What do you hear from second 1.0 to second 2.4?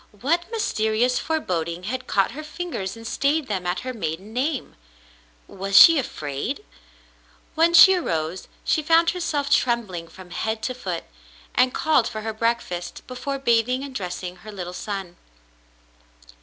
foreboding had caught